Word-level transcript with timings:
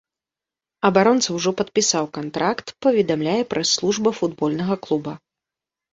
Абаронца 0.87 1.27
ўжо 1.35 1.49
падпісаў 1.59 2.09
кантракт, 2.17 2.67
паведамляе 2.85 3.39
прэс-служба 3.53 4.09
футбольнага 4.21 4.75
клуба. 4.89 5.13